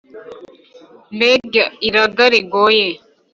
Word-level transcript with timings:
Mbega 1.15 1.63
iraga 1.87 2.25
rigoye! 2.33 2.87